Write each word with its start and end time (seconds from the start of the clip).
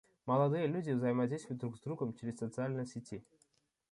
Молодые 0.25 0.65
люди 0.65 0.89
взаимодействуют 0.89 1.59
друг 1.59 1.77
с 1.77 1.81
другом 1.81 2.15
через 2.15 2.37
социальные 2.39 2.87
сети. 2.87 3.23